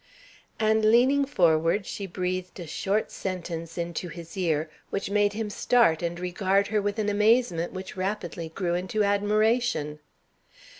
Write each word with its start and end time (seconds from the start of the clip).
And 0.59 0.83
leaning 0.83 1.25
forward, 1.25 1.85
she 1.85 2.07
breathed 2.07 2.59
a 2.59 2.65
short 2.65 3.11
sentence 3.11 3.77
into 3.77 4.07
his 4.07 4.35
ear 4.35 4.67
which 4.89 5.11
made 5.11 5.33
him 5.33 5.51
start 5.51 6.01
and 6.01 6.19
regard 6.19 6.65
her 6.69 6.81
with 6.81 6.97
an 6.97 7.07
amazement 7.07 7.71
which 7.71 7.95
rapidly 7.95 8.49
grew 8.49 8.73
into 8.73 9.03
admiration. 9.03 9.99